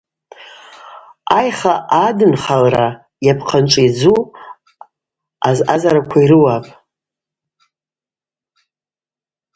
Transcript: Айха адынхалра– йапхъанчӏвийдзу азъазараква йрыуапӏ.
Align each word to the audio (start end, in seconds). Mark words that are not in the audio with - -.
Айха 1.37 1.73
адынхалра– 2.05 2.87
йапхъанчӏвийдзу 3.27 4.15
азъазараква 5.47 6.19
йрыуапӏ. 6.21 6.69